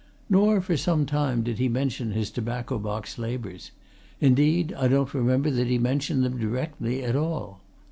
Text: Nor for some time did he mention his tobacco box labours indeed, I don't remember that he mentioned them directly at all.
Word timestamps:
Nor 0.31 0.61
for 0.61 0.75
some 0.77 1.05
time 1.05 1.43
did 1.43 1.59
he 1.59 1.69
mention 1.69 2.09
his 2.11 2.31
tobacco 2.31 2.79
box 2.79 3.19
labours 3.19 3.69
indeed, 4.19 4.73
I 4.73 4.87
don't 4.87 5.13
remember 5.13 5.51
that 5.51 5.67
he 5.67 5.77
mentioned 5.77 6.23
them 6.25 6.39
directly 6.39 7.03
at 7.03 7.15
all. 7.15 7.61